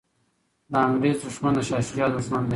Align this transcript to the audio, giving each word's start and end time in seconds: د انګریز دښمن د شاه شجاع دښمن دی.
د 0.71 0.73
انګریز 0.87 1.17
دښمن 1.23 1.53
د 1.55 1.59
شاه 1.67 1.81
شجاع 1.87 2.09
دښمن 2.15 2.43
دی. 2.43 2.49